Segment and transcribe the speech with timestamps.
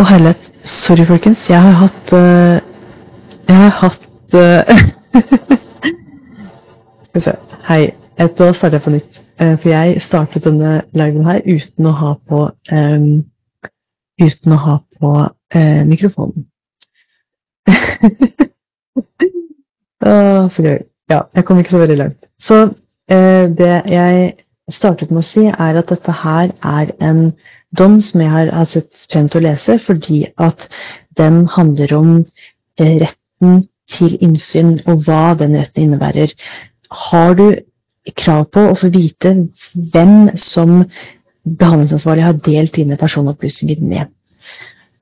[0.00, 0.46] Å herlighet.
[0.64, 1.42] Sorry, folkens.
[1.50, 2.60] Jeg har hatt eh,
[3.50, 4.78] Jeg har hatt eh,
[7.04, 7.34] Skal vi se.
[7.66, 7.82] Hei.
[8.16, 9.18] Da starter jeg på nytt.
[9.36, 13.10] Eh, For jeg startet denne liven her uten å ha på um,
[14.24, 16.48] Uten å ha på uh, mikrofonen.
[20.00, 20.12] Å,
[20.52, 20.78] så gøy.
[21.12, 22.20] Ja, jeg kom ikke så veldig langt.
[22.40, 24.32] Så uh, det jeg
[24.72, 27.32] startet med å si, er at dette her er en
[27.78, 30.68] dom som jeg har, har sett til å lese, fordi at
[31.18, 32.12] den handler om
[32.80, 36.34] eh, retten til innsyn og hva den retten innebærer.
[36.90, 37.46] Har du
[38.16, 39.34] krav på å få vite
[39.74, 40.84] hvem som
[41.44, 44.10] behandlingsansvarlig har delt dine personopplysninger med?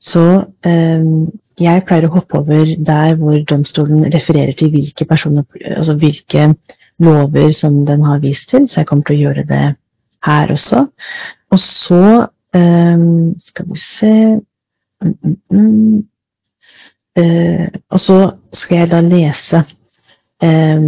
[0.00, 0.24] Så
[0.66, 1.04] eh,
[1.58, 6.52] jeg pleier å hoppe over der hvor domstolen refererer til hvilke, altså hvilke
[7.02, 9.64] lover som den har vist til, så jeg kommer til å gjøre det
[10.26, 10.86] her også.
[11.50, 12.28] Og så
[13.40, 14.14] skal vi se
[15.02, 16.06] mm, mm, mm.
[17.18, 19.62] Uh, Og så skal jeg da lese
[20.44, 20.82] uh,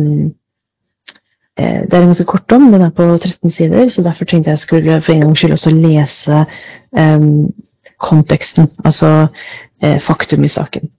[1.60, 4.58] Det er en ganske kort om, den er på 13 sider, så derfor tenkte jeg
[4.58, 6.44] skulle for en gangs skyld også lese
[7.00, 7.50] um,
[8.00, 9.26] konteksten, altså
[9.84, 10.90] uh, faktum i saken.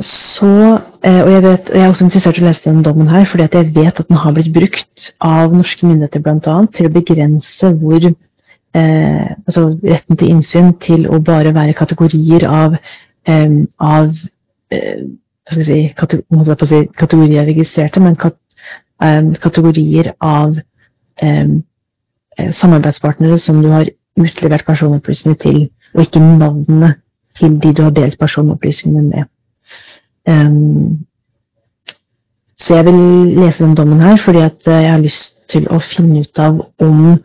[0.00, 3.46] Så, og jeg, vet, jeg er også interessert i å lese den dommen her, fordi
[3.46, 6.56] jeg vet at den har blitt brukt av norske myndigheter bl.a.
[6.76, 8.10] til å begrense hvor
[8.76, 12.76] eh, altså retten til innsyn til å bare være kategorier av,
[13.28, 14.10] eh, av
[14.70, 15.04] eh,
[15.46, 18.38] hva skal jeg si, kategori, si, kategorier registrerte, men kat,
[19.02, 20.58] eh, kategorier av
[22.36, 23.88] samarbeidspartnere som du har
[24.20, 25.62] utlevert personopplysninger til,
[25.94, 26.90] og ikke navnene
[27.38, 29.30] til de du har delt personopplysningene med.
[30.28, 31.06] Um,
[32.58, 33.00] så jeg vil
[33.38, 37.18] lese den dommen her fordi at jeg har lyst til å finne ut av om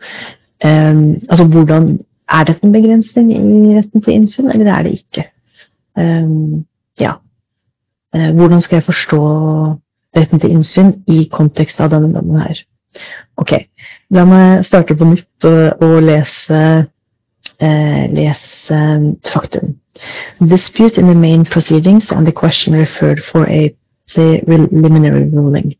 [0.64, 1.98] um, Altså hvordan
[2.32, 5.24] Er dette en begrensning i retten til innsyn, eller er det ikke?
[5.98, 6.64] Um,
[7.00, 7.12] ja.
[8.16, 9.18] Uh, hvordan skal jeg forstå
[10.16, 12.62] retten til innsyn i kontekst av denne dommen her?
[13.36, 13.52] Ok,
[14.10, 16.62] la meg starte på nytt og, og lese,
[17.60, 18.80] uh, lese
[19.28, 19.74] faktum.
[20.40, 23.74] dispute in the main proceedings and the question referred for a
[24.08, 25.74] preliminary ruling.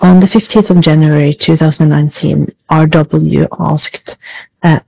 [0.00, 4.16] On the 15th of January 2019, RW asked
[4.62, 4.80] uh,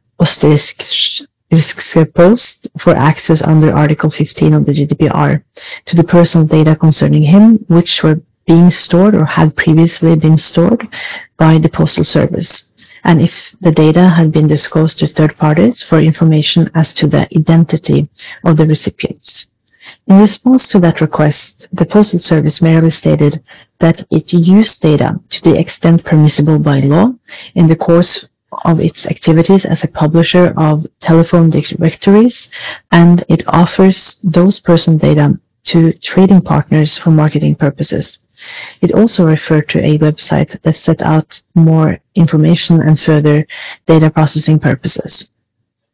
[2.14, 5.42] Post for access under Article 15 of the GDPR
[5.84, 10.88] to the personal data concerning him, which were being stored or had previously been stored
[11.36, 12.72] by the Postal Service
[13.06, 17.28] and if the data had been disclosed to third parties for information as to the
[17.38, 18.08] identity
[18.44, 19.46] of the recipients.
[20.08, 23.42] In response to that request, the Postal Service merely stated
[23.80, 27.12] that it used data to the extent permissible by law
[27.56, 28.28] in the course
[28.64, 32.48] of its activities as a publisher of telephone directories,
[32.92, 38.18] and it offers those person data to trading partners for marketing purposes.
[38.82, 43.44] It also referred to a website that set out more information and further
[43.86, 45.28] data processing purposes.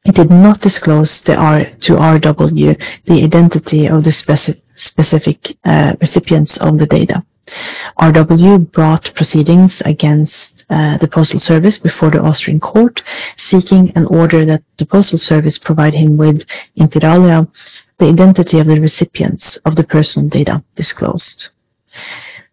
[0.04, 6.78] It did not disclose to RW the identity of the speci specific uh, recipients of
[6.78, 7.24] the data.
[8.00, 13.02] RW brought proceedings against uh, the Postal Service before the Austrian court,
[13.36, 16.42] seeking an order that the Postal Service provide him with,
[16.76, 17.46] inter alia,
[17.98, 21.48] the identity of the recipients of the personal data disclosed.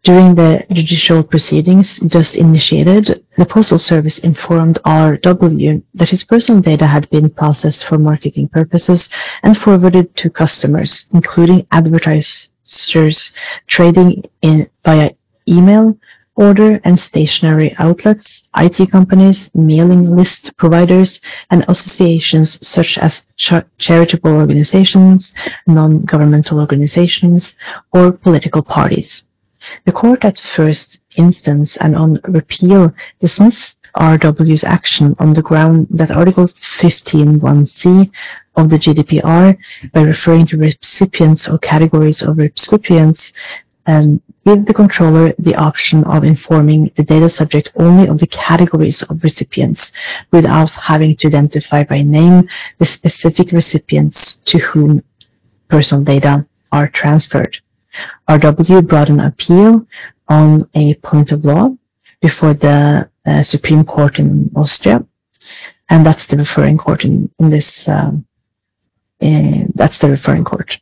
[0.03, 6.87] During the judicial proceedings just initiated, the Postal Service informed RW that his personal data
[6.87, 9.09] had been processed for marketing purposes
[9.43, 13.31] and forwarded to customers, including advertisers
[13.67, 15.11] trading in via
[15.49, 15.97] email,
[16.35, 21.19] order and stationary outlets, IT companies, mailing list providers,
[21.51, 25.33] and associations such as ch charitable organizations,
[25.67, 27.53] non-governmental organizations,
[27.91, 29.23] or political parties.
[29.85, 36.12] The court at first instance and on repeal dismissed RW's action on the ground that
[36.12, 38.12] Article 15.1c
[38.56, 39.57] of the GDPR,
[39.94, 43.33] by referring to recipients or categories of recipients,
[43.88, 49.01] um, give the controller the option of informing the data subject only of the categories
[49.04, 49.92] of recipients
[50.31, 55.04] without having to identify by name the specific recipients to whom
[55.69, 57.57] personal data are transferred.
[58.27, 59.86] RW brought an appeal
[60.27, 61.69] on a point of law
[62.21, 65.06] before the uh, Supreme Court in Austria,
[65.89, 67.88] and that's the referring court in, in this.
[67.88, 68.25] Um,
[69.19, 70.77] in, that's the referring court.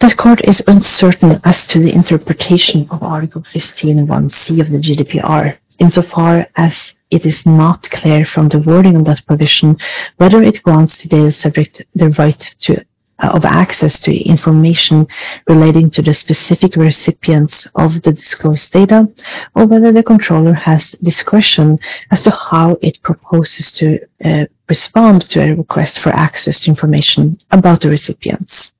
[0.00, 6.46] That court is uncertain as to the interpretation of Article 15.1c of the GDPR, insofar
[6.56, 9.76] as it is not clear from the wording of that provision
[10.16, 12.84] whether it grants the data subject the right to uh,
[13.22, 15.06] of access to information
[15.48, 19.08] relating to the specific recipients of the disclosed data,
[19.54, 21.78] or whether the controller has discretion
[22.10, 27.34] as to how it proposes to uh, respond to a request for access to information
[27.50, 28.72] about the recipients.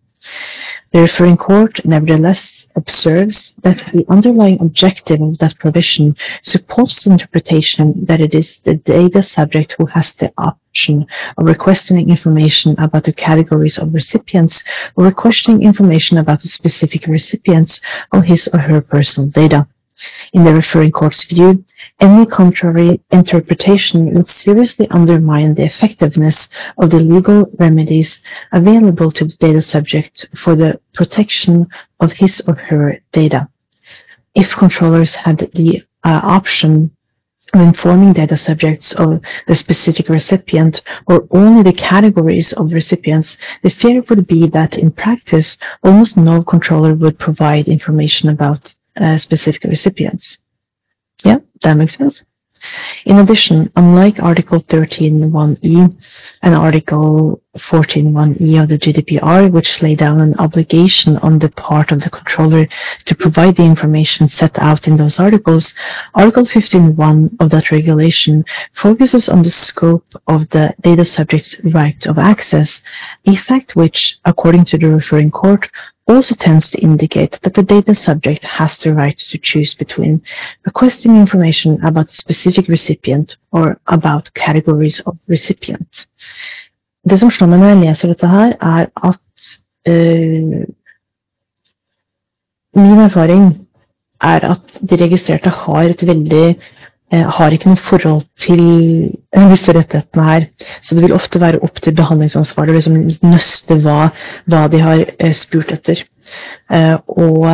[0.93, 8.05] The referring court nevertheless observes that the underlying objective of that provision supports the interpretation
[8.05, 11.07] that it is the data subject who has the option
[11.37, 14.63] of requesting information about the categories of recipients
[14.97, 17.81] or requesting information about the specific recipients
[18.13, 19.67] of his or her personal data.
[20.33, 21.65] In the referring court's view,
[21.99, 26.49] any contrary interpretation would seriously undermine the effectiveness
[26.79, 28.21] of the legal remedies
[28.53, 31.67] available to the data subject for the protection
[32.01, 33.49] of his or her data.
[34.35, 36.93] If controllers had the uh, option
[37.53, 43.71] of informing data subjects of the specific recipient or only the categories of recipients, the
[43.71, 49.65] fear would be that in practice, almost no controller would provide information about Uh, specific
[49.65, 50.37] recipients.
[51.25, 52.23] Yeah, that makes sense.
[53.07, 55.97] In addition, unlike Article 13.1e
[56.43, 62.03] and Article 14.1e of the GDPR, which lay down an obligation on the part of
[62.03, 62.69] the controller
[63.07, 65.73] to provide the information set out in those articles,
[66.15, 68.45] Article 15.1 of that regulation
[68.75, 72.83] focuses on the scope of the data subject's right of access,
[73.27, 75.71] a fact which, according to the referring court,
[76.11, 80.23] also tends to indicate that the data subject has the right to choose between
[80.65, 86.07] requesting information about a specific recipient or about categories of recipient.
[87.09, 89.47] Det som slår meg når jeg leser dette her, er at
[89.89, 90.67] uh,
[92.77, 93.47] min erfaring
[94.21, 96.59] er at de registrerte har et veldig
[97.11, 98.61] har ikke noe forhold til
[99.35, 100.47] disse rettighetene her.
[100.83, 104.11] Så det vil ofte være opp til behandlingsansvarlig å liksom nøste hva,
[104.47, 106.05] hva de har uh, spurt etter.
[106.71, 107.47] og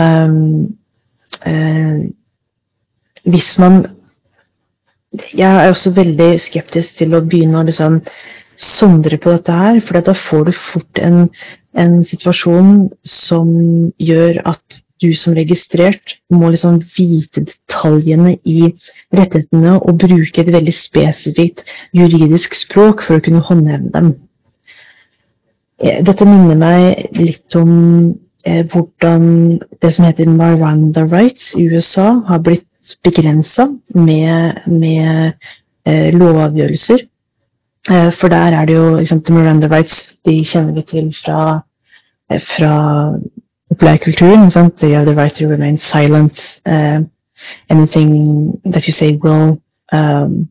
[3.27, 3.87] hvis man
[5.37, 8.03] Jeg er også veldig skeptisk til å begynne å liksom
[8.61, 11.31] sondre på dette her, for da får du fort en,
[11.73, 13.49] en situasjon som
[13.97, 18.71] gjør at du som registrert må liksom vite detaljene i
[19.15, 21.65] rettighetene og bruke et veldig spesifikt
[21.97, 24.15] juridisk språk for å kunne håndheve dem.
[25.83, 27.75] Eh, dette minner meg litt om
[28.47, 35.35] eh, hvordan det som heter Miranda rights i USA har blitt begrensa med, med
[35.85, 37.07] eh, lovavgjørelser.
[37.91, 41.61] Eh, for der er det jo liksom, Miranda Rights de kjenner vi til fra,
[42.31, 42.73] eh, fra
[43.77, 44.51] populærkulturen.
[44.79, 46.61] They have the right to remain silent.
[46.67, 47.05] Uh,
[47.69, 49.61] anything that you say will
[49.93, 50.49] um,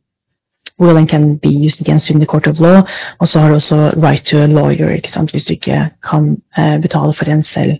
[0.78, 2.82] will and can be used against you in the court of law.
[3.20, 5.32] Og så har du også right to a lawyer, ikke sant?
[5.32, 7.78] hvis du ikke kan uh, betale for en selv.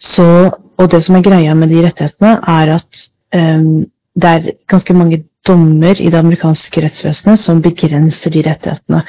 [0.00, 4.94] Så, og det som er greia med de rettighetene, er at um, det er ganske
[4.94, 9.02] mange dommer i det amerikanske rettsvesenet som begrenser de rettighetene.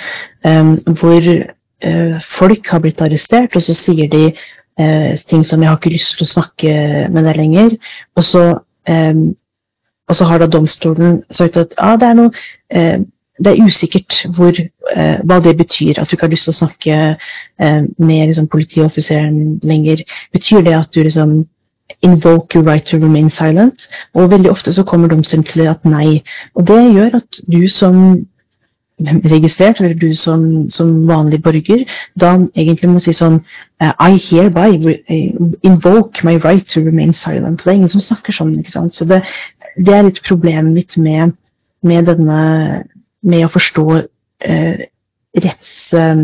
[0.46, 1.22] Um, hvor
[1.86, 4.32] uh, folk har blitt arrestert, og så sier de
[4.80, 6.74] uh, ting som 'jeg har ikke lyst til å snakke
[7.12, 7.78] med deg lenger'.
[8.16, 9.14] Og så, eh,
[10.08, 12.32] og så har da domstolen sagt at ah, det er noe
[12.72, 13.00] eh,
[13.40, 14.52] det er usikkert hvor,
[15.24, 17.16] hva det betyr, at du ikke har lyst til å snakke
[17.98, 20.04] med liksom, politioffiseren lenger.
[20.34, 21.46] Betyr det at du liksom
[22.02, 23.88] invoke your right to remain silent.
[24.14, 26.24] Og veldig ofte så kommer domstolen til at nei.
[26.56, 28.28] Og det gjør at du som
[29.32, 31.86] registrert, eller du som, som vanlig borger,
[32.20, 33.40] da egentlig må si sånn
[33.82, 34.98] uh, I hereby
[35.64, 37.64] invoke my right to remain silent.
[37.64, 38.56] Det er ingen som snakker sånn.
[38.60, 38.96] ikke sant?
[38.96, 39.22] Så det,
[39.78, 41.36] det er litt problemet mitt med,
[41.86, 42.42] med denne
[43.20, 44.86] med å forstå eh,
[45.44, 46.22] retts, eh,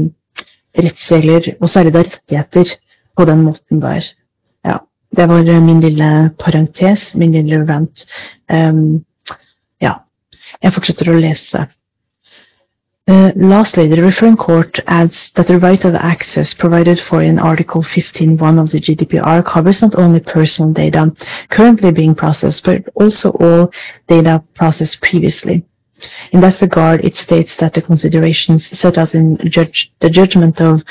[0.79, 2.77] rettsregler, og særlig da rettigheter,
[3.15, 4.07] på den måten der.
[5.15, 8.05] Det var eh, min lille parentes, min lille rant.
[8.51, 9.05] Um,
[9.81, 9.93] ja.
[10.63, 11.65] Jeg fortsetter å lese.
[13.07, 17.83] Uh, lastly, the referring court adds that the right of access provided for in Article
[17.83, 21.15] 15.1 of the GDPR covers not only personal data
[21.51, 23.71] currently being processed, but also all
[24.07, 25.63] data processed previously.
[26.31, 30.81] In that regard, it states that the considerations set out in judge, the judgment of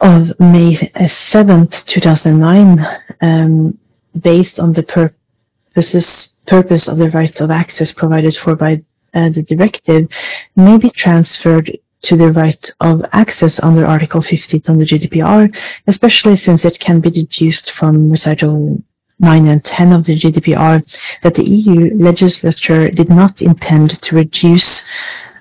[0.00, 2.86] of May 7th, 2009,
[3.20, 3.78] um,
[4.18, 10.08] based on the purposes, purpose of the right of access provided for by the directive,
[10.56, 15.54] may be transferred to the right of access under Article 15 on the GDPR,
[15.86, 18.82] especially since it can be deduced from recital
[19.18, 20.82] 9 and 10 of the GDPR
[21.22, 24.82] that the EU legislature did not intend to reduce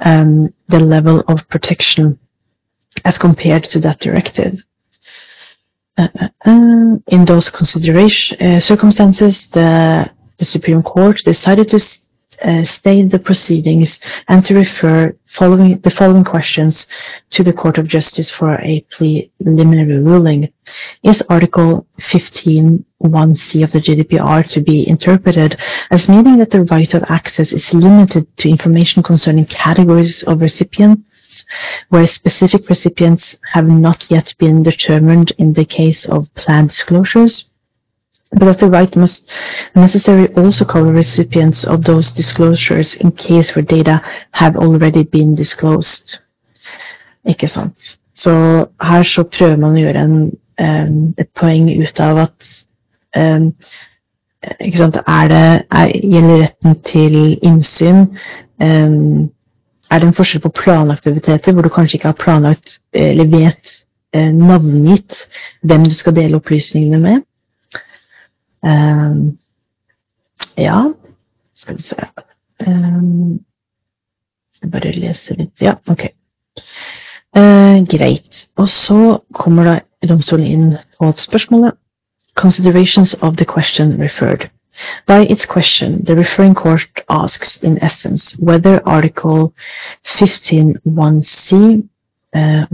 [0.01, 2.19] um, the level of protection
[3.05, 4.61] as compared to that directive.
[5.97, 11.79] Uh, uh, uh in those consideration uh, circumstances, the, the Supreme Court decided to
[12.43, 16.88] uh, stay the proceedings and to refer following the following questions
[17.29, 20.51] to the Court of Justice for a preliminary ruling.
[21.03, 25.60] Is Article 15.1c of the GDPR to be interpreted
[25.91, 31.46] as meaning that the right of access is limited to information concerning categories of recipients
[31.89, 37.51] where specific recipients have not yet been determined in the case of planned disclosures?
[38.31, 39.29] But that the right must
[39.75, 46.19] necessarily also cover recipients of those disclosures in case where data have already been disclosed.
[47.25, 47.98] Ikke sant?
[48.15, 50.15] Så her så prøver man å gjøre en,
[50.62, 52.50] um, et poeng ut av at
[53.17, 53.51] um,
[54.59, 58.05] ikke sant, er det, er, Gjelder retten til innsyn
[58.62, 59.29] um,
[59.91, 63.71] Er det en forskjell på planaktiviteter hvor du kanskje ikke har planlagt eller vet
[64.13, 65.15] eh, navngitt
[65.65, 67.24] hvem du skal dele opplysningene med?
[68.63, 69.38] Um,
[70.58, 70.94] ja,
[71.56, 71.96] skal vi se
[72.68, 73.39] um,
[74.62, 76.10] Jeg bare leser litt Ja, ok.
[77.36, 78.48] Uh, greit.
[78.58, 81.78] Og så kommer da domstolen inn på spørsmålet.
[82.36, 84.50] Considerations of the question referred.
[85.08, 89.54] By its question, the referring court asks, in essence, whether Article
[90.06, 91.84] 15.1c
[92.36, 92.66] uh,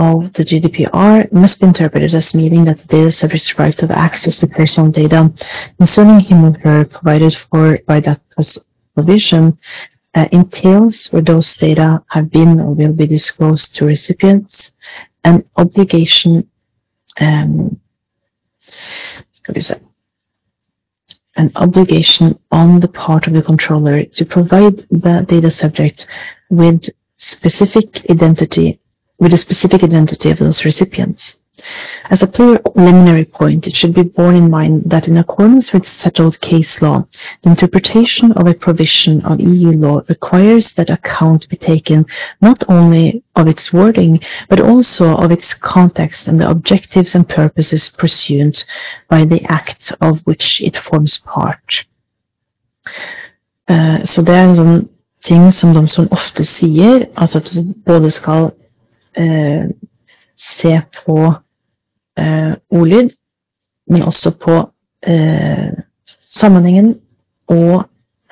[0.00, 4.38] of the GDPR must be interpreted as meaning that the data subject's right to access
[4.38, 5.30] to personal data
[5.76, 8.20] concerning him or her provided for by that
[8.94, 9.58] provision
[10.14, 14.72] uh, entails where those data have been or will be disclosed to recipients
[15.24, 16.48] an obligation
[17.20, 17.78] um,
[21.36, 26.06] an obligation on the part of the controller to provide the data subject
[26.48, 26.88] with
[27.18, 28.80] specific identity
[29.20, 31.36] with a specific identity of those recipients.
[32.08, 36.40] As a preliminary point, it should be borne in mind that in accordance with settled
[36.40, 37.06] case law,
[37.42, 42.06] the interpretation of a provision of EU law requires that account be taken
[42.40, 47.90] not only of its wording, but also of its context and the objectives and purposes
[47.90, 48.62] pursued
[49.08, 51.84] by the act of which it forms part.
[53.68, 54.88] Uh, så det er en sånn
[55.22, 58.50] ting som de som ofte sier, altså at du både skal
[60.40, 61.34] se på
[62.18, 63.10] eh, ordlyd,
[63.86, 64.56] men også på
[65.06, 65.72] eh,
[66.26, 66.94] sammenhengen
[67.48, 67.84] og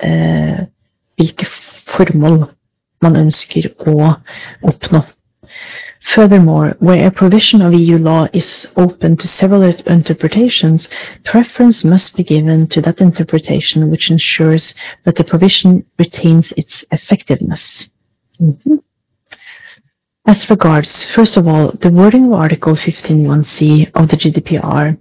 [0.03, 0.65] eh,
[1.15, 1.45] hvilke
[1.87, 2.45] formål
[3.01, 4.13] man ønsker å
[4.63, 5.03] oppnå.
[6.15, 10.87] Furthermore, where a provision of EU law is open to several interpretations,
[11.25, 17.89] preference must be given to that interpretation which ensures that the provision retains its effectiveness.
[18.39, 18.88] Mm -hmm.
[20.25, 24.97] As regards, first of all, the wording of Article 15.1c of the GDPR,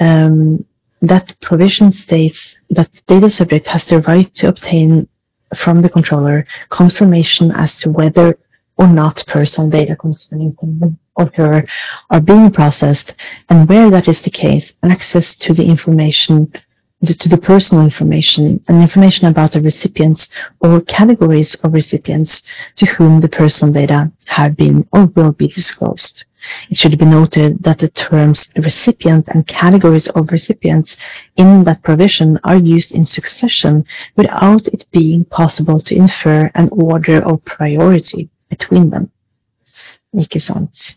[0.00, 0.64] um,
[1.00, 5.08] that provision states that data subject has the right to obtain
[5.56, 8.38] from the controller confirmation as to whether
[8.76, 11.66] or not personal data concerning him or her
[12.10, 13.14] are being processed,
[13.48, 16.52] and where that is the case, access to the information
[17.06, 20.28] to the personal information and information about the recipients
[20.60, 22.42] or categories of recipients
[22.76, 26.24] to whom the personal data have been or will be disclosed.
[26.70, 30.96] It should be noted that the terms recipient and categories of recipients
[31.36, 33.84] in that provision are used in succession
[34.16, 39.10] without it being possible to infer an order of priority between them.
[40.14, 40.96] Ikke sant?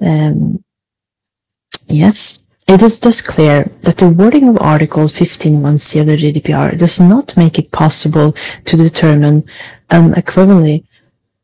[0.00, 0.64] Um,
[1.88, 2.43] yes.
[2.66, 7.36] It is thus clear that the wording of Article 15.1c of the GDPR does not
[7.36, 9.44] make it possible to determine
[9.90, 10.86] unequivocally,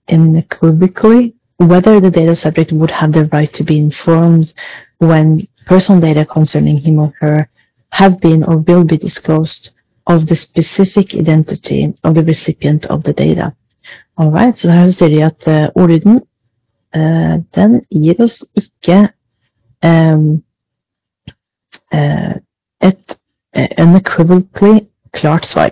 [0.08, 4.54] unequivocally whether the data subject would have the right to be informed
[4.98, 7.50] when personal data concerning him or her
[7.90, 9.70] have been or will be disclosed
[10.06, 13.54] of the specific identity of the recipient of the data.
[14.18, 16.20] Alright, så her sier de at uh, ordlyden
[16.94, 19.08] uh, den gir oss ikke
[19.84, 20.42] um,
[21.92, 23.18] et
[23.78, 25.70] unequivocally klart svar.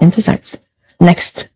[0.00, 0.60] Interessant.
[1.00, 1.48] Next.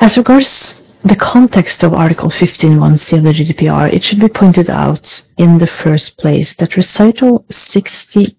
[0.00, 5.22] As regards the context of Article 15.1c of the GDPR, it should be pointed out
[5.36, 8.36] in the first place that recital 63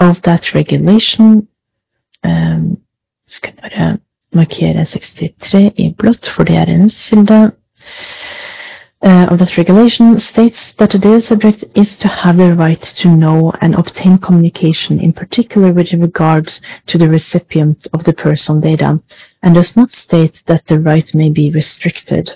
[0.00, 1.48] of that regulation
[2.24, 2.78] um,
[3.32, 3.98] Skal bare
[4.32, 7.52] markere 63 i blått, for det er en kilde.
[9.02, 13.08] Uh, of that regulation states that the data subject is to have the right to
[13.08, 16.52] know and obtain communication, in particular with regard
[16.86, 19.00] to the recipient of the personal data,
[19.42, 22.30] and does not state that the right may be restricted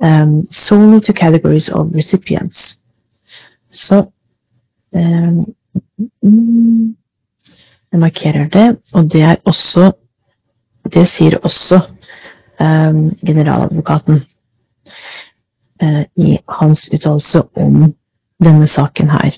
[0.00, 2.76] um, solely to categories of recipients.
[3.70, 4.04] Så
[4.92, 5.54] um,
[7.92, 9.92] Jeg det, og det er også
[10.94, 11.80] Det sier også
[12.60, 14.22] um, generaladvokaten.
[15.80, 17.94] Eh, i hans uttalelse om
[18.42, 19.32] denne saken her.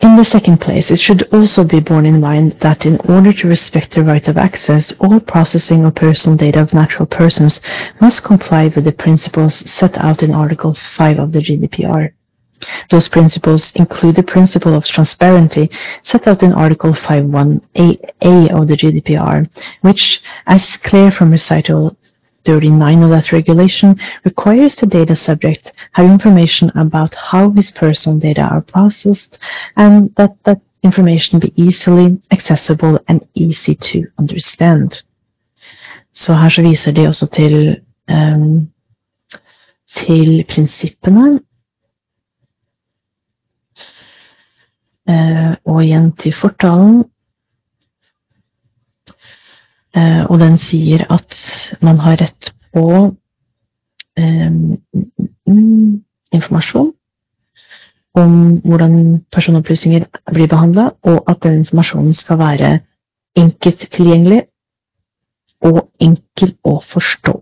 [0.00, 3.48] In the second place, it should also be borne in mind that in order to
[3.48, 7.60] respect the right of access, all processing of personal data of natural persons
[8.00, 12.12] must comply with the principles set out in Article 5 of the GDPR.
[12.90, 15.70] Those principles include the principle of transparency
[16.02, 19.48] set out in Article 5.1a of the GDPR,
[19.82, 21.96] which, as clear from recital
[22.46, 28.42] 39 of that regulation requires the data subject have information about how his personal data
[28.42, 29.38] are processed
[29.76, 35.02] and that that information be easily accessible and easy to understand.
[36.12, 37.80] Så her så viser de også til,
[38.10, 38.68] um,
[39.96, 41.40] til prinsippene.
[45.10, 47.04] Uh, og igjen til fortalen.
[49.98, 51.34] Eh, og den sier at
[51.82, 52.84] man har rett på
[54.18, 54.52] eh,
[56.38, 56.92] informasjon
[58.18, 58.32] om
[58.64, 58.94] hvordan
[59.32, 62.70] personopplysninger blir behandla, og at den informasjonen skal være
[63.36, 64.42] enkelt tilgjengelig
[65.62, 67.34] og enkel å forstå.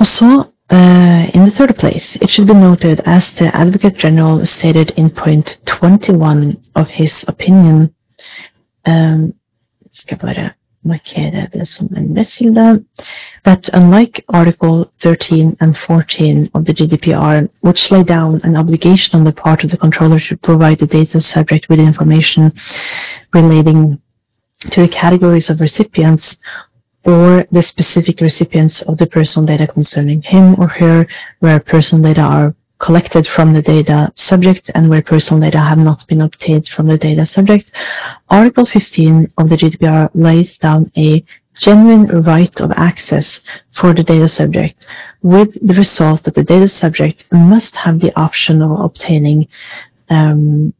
[0.00, 0.30] Og så,
[0.72, 5.10] uh, in the third place, it should be noted, as the Advocate General stated in
[5.10, 7.90] point 21 of his opinion,
[8.86, 9.34] um,
[10.86, 12.84] rettskilde.
[13.44, 19.24] That unlike Article 13 and 14 of the GDPR, which lay down an obligation on
[19.24, 22.52] the part of the controller to provide the data subject with information
[23.32, 24.00] relating
[24.70, 26.36] to the categories of recipients
[27.04, 31.06] or the specific recipients of the personal data concerning him or her,
[31.38, 36.06] where personal data are collected from the data subject and where personal data have not
[36.08, 37.70] been obtained from the data subject.
[38.28, 41.24] Article 15 of the GDPR lays down a
[41.58, 43.40] genuine right of access
[43.72, 44.86] for the data subject
[45.22, 49.46] with the result that the data subject must have the option of obtaining
[50.08, 50.72] um,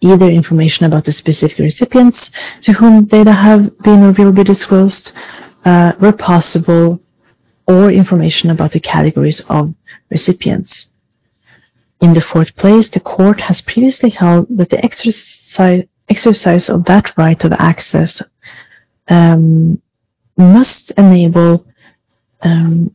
[0.00, 2.30] either information about the specific recipients
[2.62, 5.12] to whom data have been or will be disclosed
[5.64, 7.00] uh, where possible
[7.66, 9.74] or information about the categories of
[10.10, 10.89] recipients.
[12.00, 17.12] In the fourth place, the court has previously held that the exercise, exercise of that
[17.16, 18.22] right of access
[19.08, 19.80] um,
[20.36, 21.66] must enable
[22.42, 22.90] um,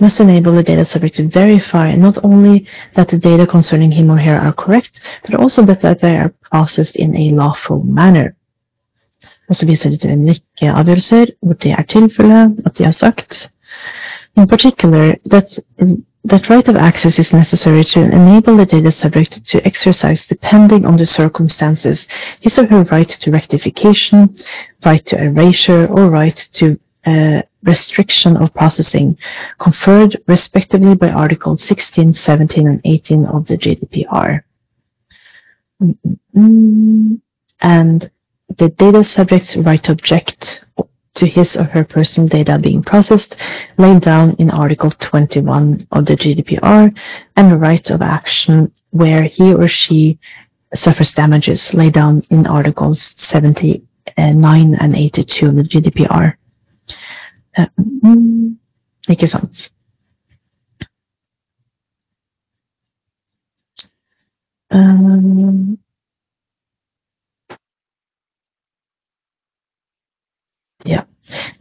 [0.00, 4.18] must enable the data subject to verify not only that the data concerning him or
[4.18, 8.34] her are correct, but also that, that they are processed in a lawful manner.
[9.48, 12.92] Og så viser de til en rekke avgjørelser hvor det er tilfellet at de har
[12.96, 13.50] sagt
[14.36, 15.58] in particular that
[16.24, 20.96] that right of access is necessary to enable the data subject to exercise, depending on
[20.96, 22.06] the circumstances,
[22.40, 24.34] his or her right to rectification,
[24.84, 29.18] right to erasure, or right to uh, restriction of processing,
[29.58, 34.42] conferred respectively by Articles 16, 17, and 18 of the GDPR.
[35.82, 37.14] Mm-hmm.
[37.60, 38.10] And
[38.56, 40.63] the data subject's right to object
[41.14, 43.36] to his or her personal data being processed
[43.78, 46.96] laid down in Article 21 of the GDPR
[47.36, 50.18] and the right of action where he or she
[50.74, 56.34] suffers damages laid down in Articles 79 and 82 of the GDPR.
[57.56, 58.56] Uh, mm,
[59.08, 59.70] ikke sant?
[64.70, 65.73] Um,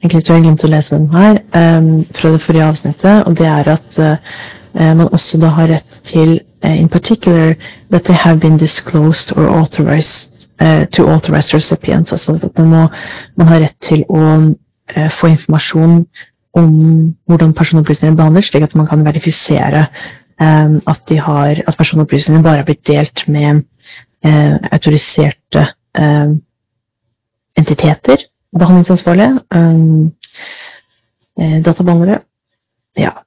[0.01, 3.47] Egentlig tror jeg glemte å lese den her um, fra det forrige avsnittet, og det
[3.47, 4.41] er at uh,
[4.73, 6.33] man også da har rett til
[6.65, 7.53] uh, in particular
[7.91, 12.11] that they have been disclosed or authorized uh, to authorized recipients.
[12.11, 12.81] Altså at man, må,
[13.39, 14.25] man har rett til å
[15.15, 16.01] få informasjon
[16.59, 16.73] om
[17.25, 19.85] hvordan personopplysninger behandles, slik at man kan verifisere
[20.43, 23.63] um, at, de har, at personopplysningene bare har blitt delt med
[24.71, 25.65] autoriserte
[27.59, 30.15] entiteter behandlingsansvarlige, um,
[31.61, 32.23] databehandlere.
[32.91, 33.25] Ja.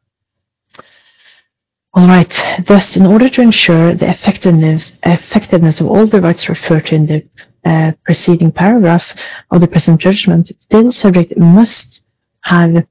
[1.91, 2.65] All right.
[2.67, 7.07] Thus, in order to ensure the effectiveness, effectiveness of all the rights referred to in
[7.07, 7.23] the
[7.65, 9.15] uh, preceding paragraph
[9.51, 12.03] of the present judgment, the subject must
[12.41, 12.87] have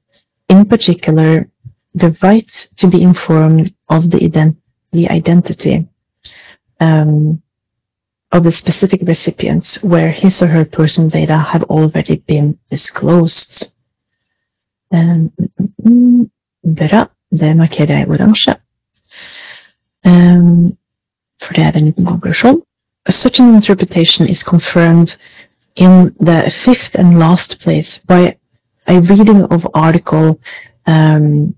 [0.48, 1.48] in particular,
[1.94, 4.56] the right to be informed of the, ident-
[4.92, 5.88] the identity
[6.80, 7.42] um,
[8.36, 13.72] of the specific recipients where his or her personal data have already been disclosed.
[14.92, 15.32] Um,
[16.62, 18.54] bra, det markerer jeg oransje.
[20.04, 20.76] Um,
[21.42, 22.62] for det er en liten konklusjon.
[23.08, 25.16] Such an interpretation is confirmed
[25.76, 28.36] in the fifth and last place by
[28.86, 30.40] a reading of Article
[30.86, 31.54] um,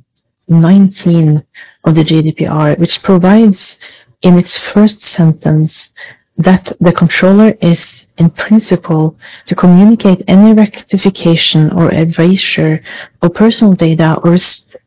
[0.48, 1.42] 19
[1.84, 3.76] of the GDPR, which provides
[4.22, 5.90] in its first sentence
[6.38, 12.81] that the controller is in principle to communicate any rectification or erasure
[13.22, 14.37] of personal data or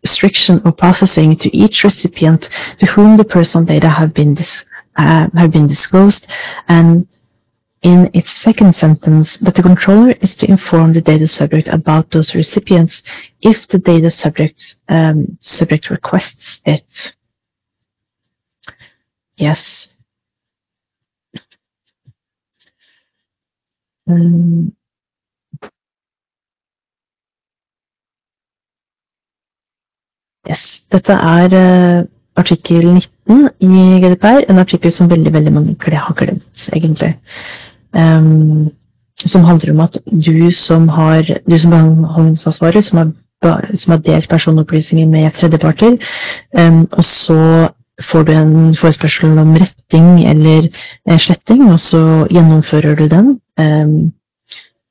[0.04, 4.66] restriction of processing to each recipient to whom the personal data have been dis-
[4.98, 6.28] uh, have been disclosed
[6.68, 7.08] and
[7.82, 12.36] in its second sentence that the controller is to inform the data subject about those
[12.36, 13.02] recipients
[13.42, 16.86] if the data subject um, subject requests it.
[19.36, 19.88] Yes.
[24.12, 24.72] Um,
[30.50, 30.84] yes.
[30.92, 32.04] Dette er uh,
[32.36, 37.16] artikkel 19 i GDPR, en artikkel som veldig veldig mange har glemt, egentlig.
[37.94, 38.72] Um,
[39.26, 43.14] som handler om at du som har du som behandlingsansvaret, som
[43.76, 45.98] som har delt personopplysninger med tredjeparter,
[46.58, 47.70] um, og så
[48.02, 53.38] får du en forespørsel om retting eller eh, sletting, og så gjennomfører du den.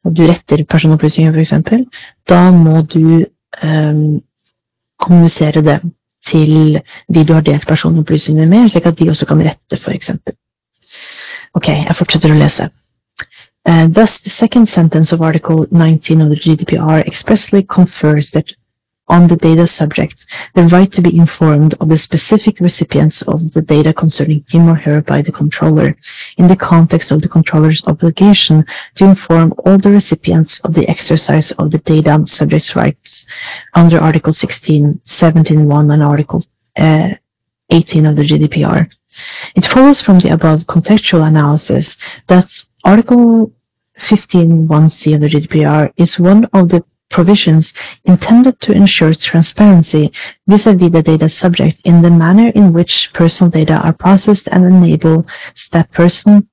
[0.04, 1.52] og du retter personopplysninger, f.eks.
[2.28, 3.26] Da må du
[3.62, 4.20] um,
[5.00, 5.80] kommunisere det
[6.26, 6.80] til
[7.14, 10.10] de du har delt personopplysninger med, slik at de også kan rette, f.eks.
[11.54, 12.70] Ok, jeg fortsetter å lese.
[13.68, 18.54] Uh, thus, the second sentence of Article 19 of the GDPR expressly confers that
[19.10, 23.60] on the data subject the right to be informed of the specific recipients of the
[23.60, 25.94] data concerning him or her by the controller
[26.38, 31.50] in the context of the controller's obligation to inform all the recipients of the exercise
[31.52, 33.26] of the data subject's rights
[33.74, 36.44] under Article 16, 17.1 and Article
[36.76, 37.10] uh,
[37.70, 38.88] 18 of the GDPR.
[39.56, 41.96] It follows from the above contextual analysis
[42.28, 42.48] that
[42.84, 43.52] Article
[43.98, 47.72] 15.1c of the GDPR is one of the provisions
[48.04, 50.12] intended to ensure transparency
[50.46, 55.26] vis-à-vis the data subject in the manner in which personal data are processed and enable
[55.72, 56.48] that person,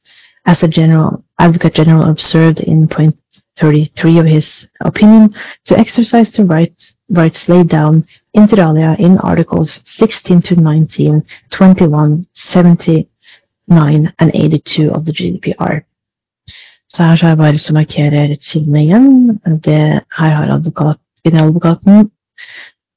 [0.46, 3.15] as a general advocate general observed in point
[3.58, 5.34] 33 of his opinion,
[5.65, 12.28] to exercise the rights, rights laid down inter alia in Articles 16 to 19, 21,
[12.34, 15.84] 79, and 82 of the GDPR.
[16.97, 19.10] Så her så har jeg bare lyst til å markere rettsidene igjen.
[19.65, 19.81] Det,
[20.17, 22.07] her har advokat, generaladvokaten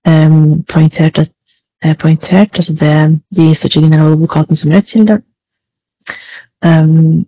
[0.08, 1.32] um, poengtert, at,
[1.84, 5.18] eh, poengtert altså det, de viser til generaladvokaten som rettskilde.
[6.64, 7.26] Um,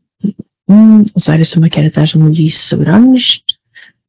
[1.12, 3.44] og så markere dette som.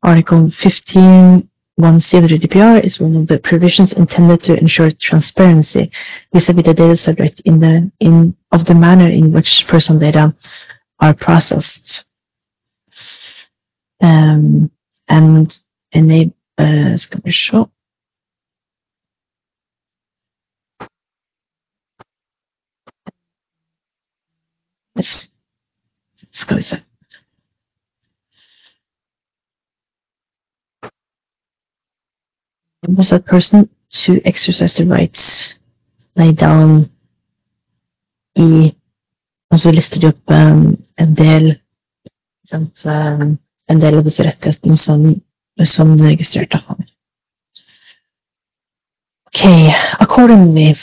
[0.04, 1.44] Article 15
[1.82, 5.92] 1C of the GDPR is one of the provisions intended to ensure transparency
[6.34, 10.34] vis-à-vis the data subject in the in of the manner in which personal data
[11.02, 12.06] are processed.
[14.04, 14.70] Um,
[15.08, 15.60] and
[15.94, 17.66] enable, uh, skal vi se
[26.32, 26.84] Skal vi se
[32.88, 35.60] was a person to exercise the rights
[36.16, 36.90] laid down
[38.36, 38.76] i
[39.54, 41.60] Og så lister de opp um, en del
[42.50, 43.36] sant, um,
[43.70, 45.06] en del av disse rettighetene som,
[45.66, 46.82] som registrerte har.
[49.34, 50.76] Okay, accordingly,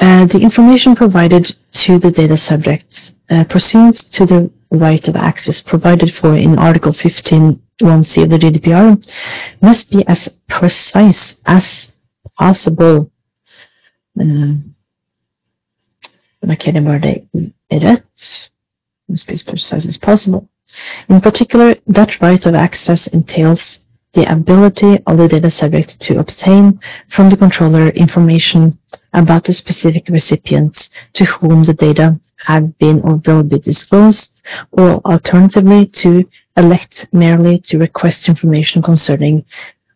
[0.00, 5.60] uh, the information provided to the data subjects uh, pursuant to the right of access
[5.60, 8.96] provided for in Article 15 1C of the GDPR
[9.60, 11.88] must be as precise as
[12.38, 13.10] possible.
[14.20, 14.54] Uh,
[16.42, 18.51] markerer bare det rødt.
[19.12, 20.48] As precise as possible.
[21.08, 23.78] In particular, that right of access entails
[24.14, 28.78] the ability of the data subject to obtain from the controller information
[29.12, 34.40] about the specific recipients to whom the data have been or will be disclosed,
[34.72, 36.24] or alternatively to
[36.56, 39.44] elect merely to request information concerning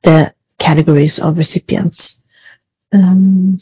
[0.03, 2.17] the categories of recipients.
[2.93, 3.59] Um,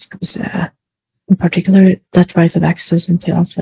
[1.28, 3.56] in particular, that right of access entails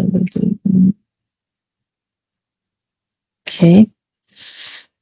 [3.54, 3.88] Okay.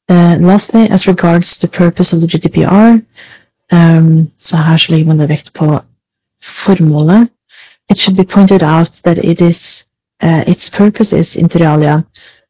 [0.09, 3.03] Uh, lastly, as regards the purpose of the GDPR,
[3.73, 5.81] Um, så her så legger man det vekt på
[6.43, 7.29] formålet.
[7.91, 9.85] It should be pointed out that it is,
[10.23, 12.03] uh, its purpose is inter alia,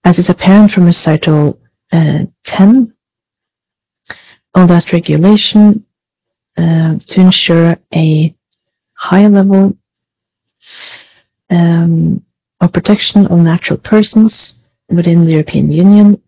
[0.05, 1.59] as is apparent from recital
[1.93, 2.93] uh, 10
[4.55, 5.85] of that regulation,
[6.59, 8.35] uh, to ensure a
[8.97, 9.77] high level
[11.51, 12.23] um,
[12.61, 14.60] of protection of natural persons
[14.90, 16.20] within the European Union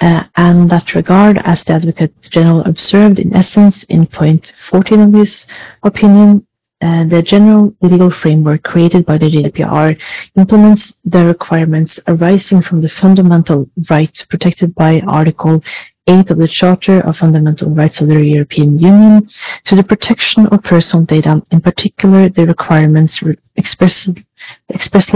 [0.00, 5.12] uh, and that regard, as the Advocate General observed in essence in point 14 of
[5.14, 5.46] his
[5.82, 6.46] opinion,
[6.82, 9.98] uh, the general legal framework created by the GDPR
[10.36, 15.62] implements the requirements arising from the fundamental rights protected by Article
[16.06, 19.26] 8 of the Charter of Fundamental Rights of the European Union
[19.64, 23.22] to the protection of personal data, in particular the requirements
[23.56, 24.24] expressly,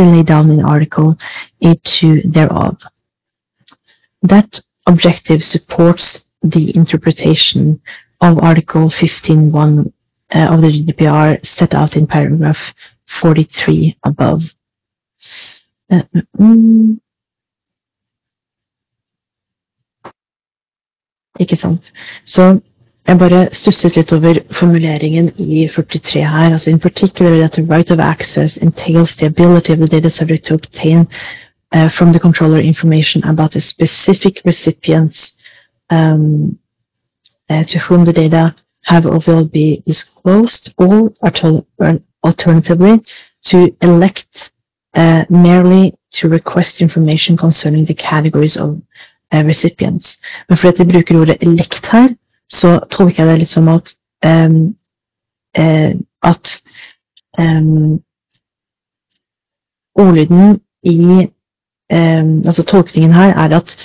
[0.05, 1.19] laid down in Article
[1.63, 2.79] 8.2 thereof.
[4.23, 7.81] That objective supports the interpretation
[8.21, 9.93] of Article 15.1
[10.35, 12.75] uh, of the GDPR set out in paragraph
[13.21, 14.43] 43 above.
[15.91, 16.03] Uh,
[16.39, 16.99] mm,
[21.39, 21.93] ikke sant.
[22.27, 22.61] Så
[23.09, 26.53] jeg bare stusset litt over formuleringen i 43 her.
[26.53, 30.45] altså In particular that the right of access entails the ability of the data subject
[30.45, 31.07] to obtain
[31.75, 35.33] uh, from the controller information about the specific recipients
[35.91, 36.59] um,
[37.51, 41.13] uh, to whom the data have or will be disclosed, or
[42.25, 43.03] alternatively,
[43.45, 44.53] to elect
[44.95, 48.81] uh, merely to request information concerning the categories of
[49.33, 50.17] recipients.
[50.49, 52.09] Men fordi de bruker ordet elect her,
[52.53, 53.95] så tolker jeg det litt som at
[54.27, 54.61] um,
[55.59, 56.53] uh, at
[57.39, 57.99] um,
[59.99, 61.29] ordlyden i
[61.93, 63.77] um, altså Tolkningen her er at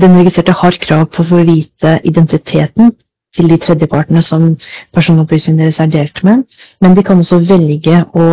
[0.00, 2.92] den registrerte har krav på å få vite identiteten
[3.34, 4.52] til de tredjepartene som
[4.94, 6.44] personopplysningene deres er delt med,
[6.80, 8.28] men de kan også velge å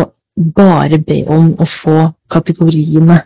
[0.56, 1.96] bare be om å få
[2.30, 3.18] kategoriene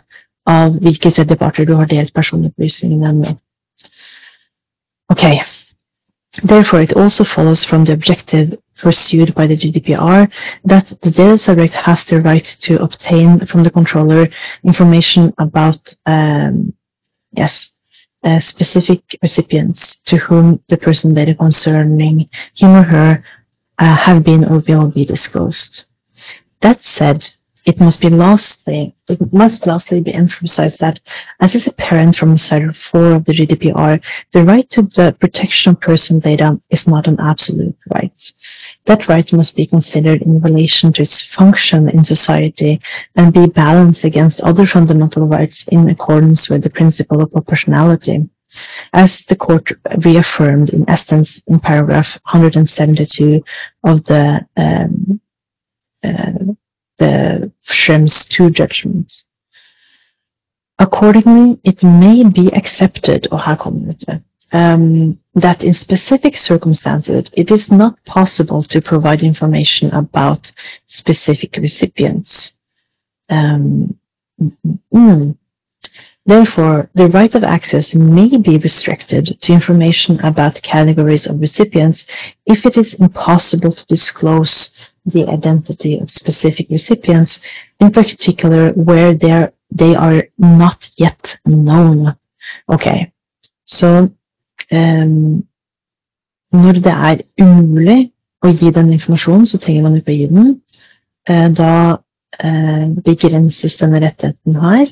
[0.47, 3.35] av hvilke tredjeparter du har delt personopplysningene med.
[5.09, 5.41] Okay.
[6.43, 10.31] Therefore, it also follows from the objective pursued by the GDPR
[10.65, 14.27] that the data subject has the right to obtain from the controller
[14.63, 16.73] information about um,
[17.31, 17.71] yes
[18.23, 23.23] uh, specific recipients to whom the person data concerning him or her
[23.79, 25.85] uh, have been or will be disclosed.
[26.61, 27.29] That said,
[27.67, 31.01] it must be lastly, it must lastly be emphasized that,
[31.41, 34.01] as is apparent from Recital 4 of the GDPR,
[34.31, 38.31] the right to the protection of personal data is not an absolute right.
[38.85, 42.79] That right must be considered in relation to its function in society
[43.17, 48.29] and be balanced against other fundamental rights in accordance with the principle of proportionality.
[48.93, 49.73] As the court
[50.05, 53.43] reaffirmed in essence in paragraph 172
[53.83, 55.19] of the um,
[56.01, 56.53] uh,
[56.97, 59.25] the Schrems two judgments.
[60.79, 63.95] Accordingly, it may be accepted, or kommer
[64.51, 70.51] um, that in specific circumstances it is not possible to provide information about
[70.87, 72.53] specific recipients.
[73.29, 73.97] Um,
[74.93, 75.35] mm,
[76.27, 82.05] Therefore, the right of access may be restricted to information about categories of recipients
[82.45, 84.77] if it is impossible to disclose
[85.07, 87.39] the identity of specific recipients,
[87.79, 92.13] in particular where they are not yet known.
[92.67, 92.87] Ok,
[93.65, 94.09] så
[94.71, 95.47] um,
[96.51, 98.11] når det er umulig
[98.45, 100.51] å gi den informasjonen, så trenger man ikke å gi den.
[101.29, 101.71] Uh, da
[102.43, 104.85] uh, begrenses denne rettigheten her.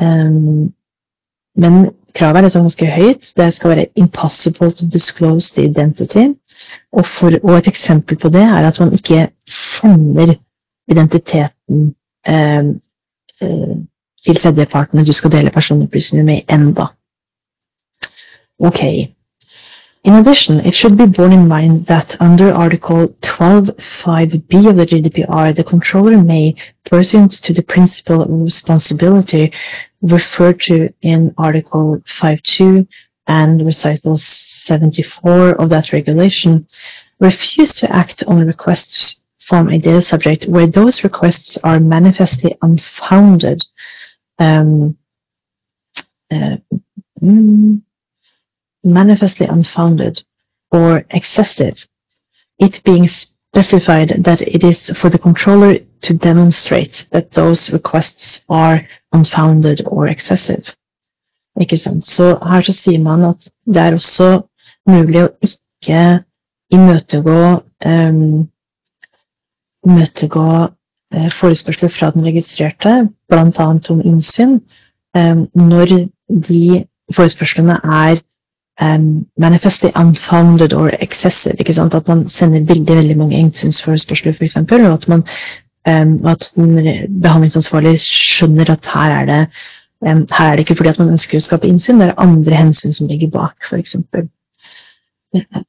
[0.00, 0.72] Um,
[1.56, 3.30] men kravet er liksom ganske høyt.
[3.36, 6.28] Det skal være impossible to disclose the identity.
[6.92, 10.34] Og, for, og, et eksempel på det er at man ikke sender
[10.88, 11.94] identiteten
[12.28, 12.64] eh,
[13.42, 13.76] eh,
[14.24, 16.86] til tredjepartene du skal dele personopplysninger med enda.
[18.58, 18.82] Ok.
[20.04, 25.52] In addition, it should be borne in mind that under Article 12.5b of the GDPR,
[25.52, 26.54] the controller may,
[26.88, 29.52] pursuant to the principle of responsibility
[30.02, 32.86] referred to in Article 5.2
[33.26, 36.66] and Recital 74 of that regulation,
[37.20, 43.64] refuse to act on requests from a data subject where those requests are manifestly unfounded.
[44.38, 44.96] Um,
[46.30, 46.56] uh,
[47.22, 47.80] mm,
[48.84, 50.22] manifestly unfounded
[50.70, 51.86] or excessive,
[52.58, 58.86] it being specified that it is for the controller to demonstrate that those requests are
[59.12, 60.74] unfounded or excessive.
[61.60, 62.06] Ikke sant?
[62.06, 64.30] Så her så sier man at det er også
[64.88, 66.02] mulig å ikke
[66.74, 67.40] imøtegå
[67.86, 68.48] um,
[69.86, 70.46] imøtegå
[71.14, 73.66] uh, forespørsler fra den registrerte, bl.a.
[73.90, 74.58] om innsyn,
[75.16, 76.08] um, når
[76.48, 78.18] de forespørslene er
[78.82, 81.54] um, manifestly unfounded or excessive.
[81.58, 81.94] ikke sant?
[81.94, 85.24] At man sender veldig veldig mange innsynsforespørsler, f.eks., og at, man,
[85.88, 86.76] um, at den
[87.22, 89.42] behandlingsansvarlig skjønner at her er det
[90.04, 92.92] her er det ikke fordi at man ønsker å skape innsyn, det er andre hensyn
[92.92, 93.96] som ligger bak, f.eks.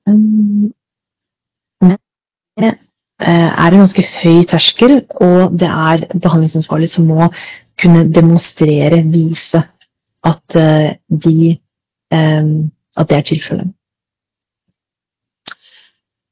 [0.08, 0.74] Um,
[2.58, 2.74] det
[3.20, 7.30] er en ganske høy terskel, og det er behandlingsansvarlig som må
[7.82, 9.64] kunne demonstrere, vise
[10.28, 10.58] at
[11.24, 11.58] de
[12.98, 13.74] at det er tilfellet.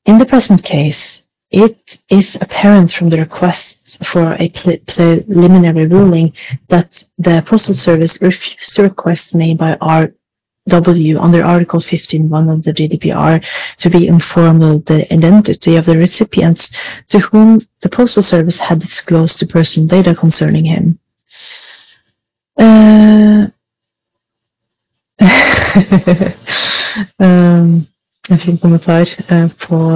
[0.05, 1.14] In the present case,
[1.51, 6.33] it is apparent from the request for a preliminary ruling
[6.69, 12.73] that the Postal Service refused the request made by RW under Article 15.1 of the
[12.73, 13.45] GDPR
[13.77, 16.71] to be informed of the identity of the recipients
[17.09, 20.99] to whom the Postal Service had disclosed the personal data concerning him.
[22.57, 23.47] Uh,
[27.19, 27.87] um,
[28.29, 29.91] en fin kommentar uh, på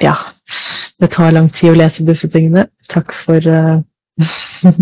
[0.00, 0.14] Ja,
[1.00, 2.68] det tar lang tid å lese disse tingene.
[2.88, 3.80] Takk for uh,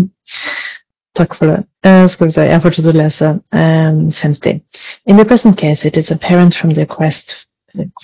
[1.19, 1.63] Takk for det.
[2.11, 4.61] skal vi se, jeg fortsetter å lese 50.
[5.05, 7.35] In the present case, it is apparent from the request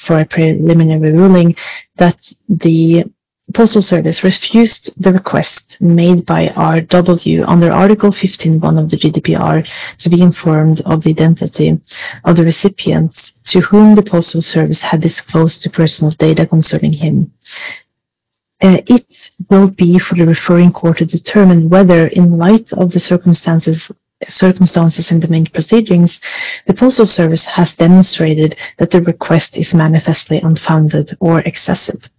[0.05, 1.55] for a preliminary ruling
[1.97, 2.17] that
[2.49, 3.05] the
[3.53, 9.67] Postal Service refused the request made by RW under Article 15.1 of the GDPR
[9.99, 11.79] to be informed of the identity
[12.23, 17.31] of the recipients to whom the Postal Service had disclosed the personal data concerning him.
[18.61, 19.05] Uh, it
[19.49, 23.91] will be for the referring court to determine whether, in light of the circumstances
[24.27, 26.19] circumstances in the main proceedings,
[26.67, 32.09] the Postal Service has demonstrated that the request is manifestly unfounded or excessive.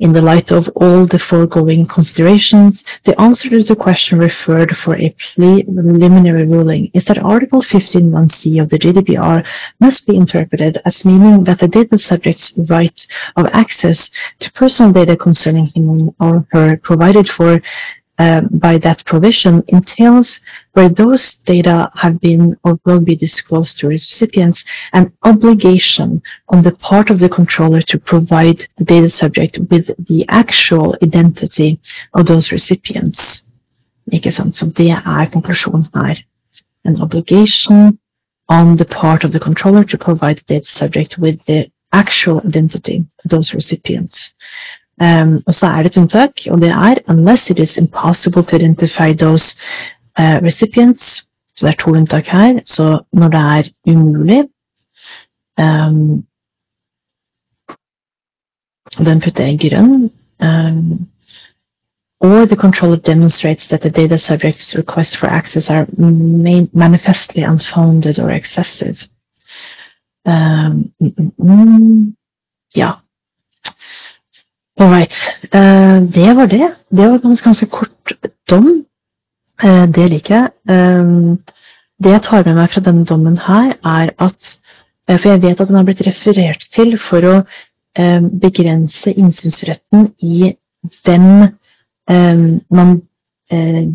[0.00, 4.96] In the light of all the foregoing considerations, the answer to the question referred for
[4.96, 9.44] a preliminary ruling is that Article 15.1c of the GDPR
[9.78, 15.18] must be interpreted as meaning that the data subject's right of access to personal data
[15.18, 17.60] concerning him or her provided for
[18.50, 20.40] by that provision entails
[20.74, 26.72] where those data have been or will be disclosed to recipients an obligation on the
[26.72, 31.80] part of the controller to provide the data subject with the actual identity
[32.14, 33.46] of those recipients.
[34.12, 34.56] Ikke sant?
[34.56, 36.16] Så det er konklusjonen her.
[36.84, 37.98] An obligation
[38.48, 43.04] on the part of the controller to provide the data subject with the actual identity
[43.24, 44.32] of those recipients.
[45.00, 48.56] Um, og så er det et unntak, og det er unless it is impossible to
[48.56, 49.56] identify those
[50.18, 51.24] uh, recipients.
[51.54, 52.60] Så det er to unntak her.
[52.66, 54.44] Så når det er umulig
[55.58, 56.24] um,
[58.98, 60.10] Den putter jeg grønn.
[60.40, 61.08] Um,
[62.20, 65.86] or the controller demonstrates that the data subject's request for access are
[66.72, 69.08] manifestly unfounded or excessive.
[70.26, 72.16] Um, mm, mm,
[72.76, 72.92] ja.
[74.80, 75.14] All right.
[75.54, 76.74] Uh, det var det.
[76.90, 78.12] Det var ganske, ganske kort
[78.50, 78.84] dom.
[79.64, 80.50] Uh, det liker jeg.
[80.68, 81.38] Um,
[82.04, 84.56] det jeg tar med meg fra denne dommen her, er at
[85.10, 87.32] For jeg vet at den har blitt referert til for å
[88.40, 90.52] begrense innsynsretten i
[91.02, 91.48] hvem
[92.70, 92.92] man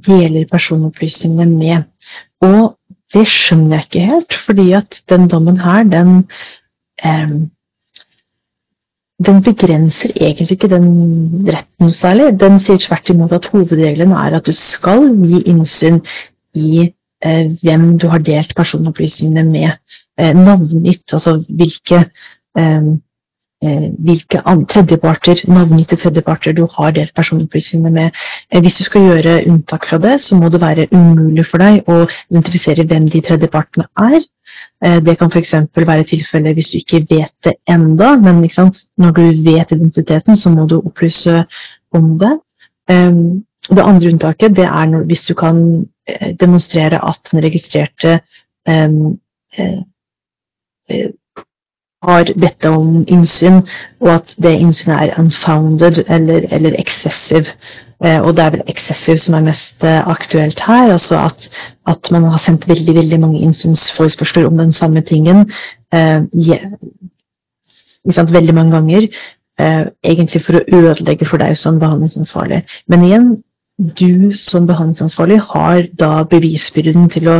[0.09, 1.85] deler personopplysningene med.
[2.43, 2.75] Og
[3.15, 6.27] det skjønner jeg ikke helt, fordi at den dommen her, den
[9.23, 10.87] den begrenser egentlig ikke den
[11.47, 12.39] retten særlig.
[12.39, 16.01] Den sier tvert imot at hovedregelen er at du skal gi innsyn
[16.55, 16.91] i
[17.23, 19.71] eh, hvem du har delt personopplysningene med.
[20.19, 22.05] Eh, navngitt, altså hvilke,
[22.59, 22.91] eh,
[23.63, 28.11] eh hvilke tredjeparter, navngitte tredjeparter du har delt personopplysningene med.
[28.51, 31.87] Eh, hvis du skal gjøre unntak fra det, så må det være umulig for deg
[31.87, 34.19] å identifisere hvem de tredjepartene er.
[34.85, 35.53] Eh, det kan f.eks.
[35.75, 38.43] være tilfellet hvis du ikke vet det enda, men
[38.97, 41.45] når du vet identiteten, så må du opplyse
[41.91, 42.33] om det.
[43.65, 48.19] Det andre unntaket det er hvis du kan eh, demonstrere at den registrerte
[48.67, 48.89] eh,
[52.05, 53.61] har bedt om innsyn,
[54.01, 57.55] og at det innsynet er unfounded eller, eller excessive.
[58.03, 60.91] Eh, og det er vel excessive som er mest eh, aktuelt her.
[60.91, 61.49] altså at,
[61.87, 65.51] at man har sendt veldig veldig mange innsynsforespørsler om den samme tingen
[65.93, 66.21] eh,
[68.11, 69.07] sant, veldig mange ganger.
[69.59, 72.65] Eh, egentlig for å ødelegge for deg som behandlingsansvarlig.
[72.91, 73.27] Men igjen,
[73.77, 77.37] du som behandlingsansvarlig har da bevisbyrden til å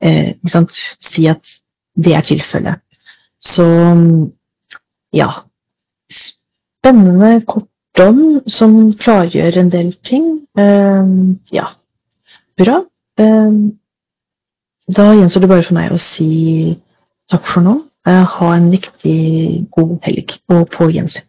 [0.00, 1.44] eh, sant, si at
[1.98, 2.80] det er tilfellet.
[3.44, 3.66] Så
[5.14, 5.28] ja.
[6.10, 7.68] Spennende kort
[7.98, 10.26] dom som klargjør en del ting.
[11.52, 11.66] Ja,
[12.58, 12.82] bra.
[14.88, 16.30] Da gjenstår det bare for meg å si
[17.30, 17.76] takk for nå.
[18.08, 21.27] Ha en riktig god helg, og på gjensyn.